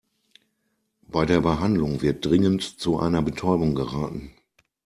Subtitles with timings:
[1.09, 4.31] Bei der Behandlung wird dringend zu einer Betäubung geraten.